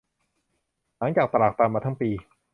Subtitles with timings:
[0.97, 2.09] หลังจากตรากตรำมาทั้งปี